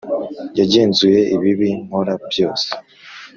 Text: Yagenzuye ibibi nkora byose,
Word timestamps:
Yagenzuye 0.59 1.19
ibibi 1.35 1.69
nkora 1.83 2.13
byose, 2.29 2.67